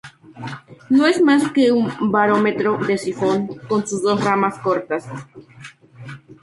No 0.89 1.05
es 1.05 1.21
más 1.21 1.51
que 1.51 1.71
un 1.71 2.11
barómetro 2.11 2.79
de 2.79 2.97
sifón 2.97 3.45
con 3.69 3.85
sus 3.87 4.01
dos 4.01 4.23
ramas 4.23 4.57
cortas. 4.57 5.05